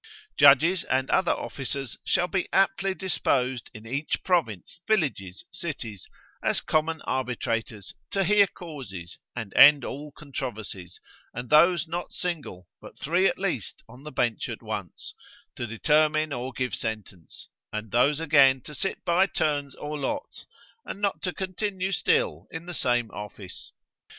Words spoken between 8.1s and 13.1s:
hear causes, and end all controversies, and those not single, but